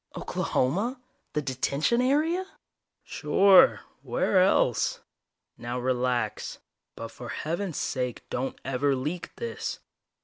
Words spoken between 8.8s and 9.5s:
leak